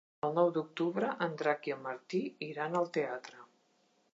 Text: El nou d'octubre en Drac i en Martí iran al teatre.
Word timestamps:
El 0.27 0.31
nou 0.37 0.47
d'octubre 0.53 1.09
en 1.25 1.35
Drac 1.41 1.69
i 1.71 1.75
en 1.75 1.83
Martí 1.83 2.23
iran 2.49 2.81
al 2.81 2.91
teatre. 2.99 3.45